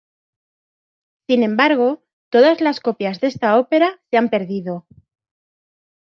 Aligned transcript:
Sin 1.27 1.43
embargo, 1.43 2.01
todas 2.31 2.59
las 2.59 2.79
copias 2.79 3.21
de 3.21 3.27
esta 3.27 3.59
ópera 3.59 4.01
se 4.09 4.17
han 4.17 4.29
perdido. 4.31 4.87